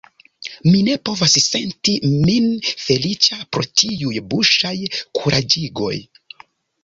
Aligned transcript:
Mi 0.67 0.77
ne 0.85 0.93
povas 1.09 1.35
senti 1.47 1.93
min 2.13 2.47
feliĉa 2.85 3.37
pro 3.57 3.65
tiuj 3.81 4.15
buŝaj 4.31 4.75
kuraĝigoj. 5.19 5.93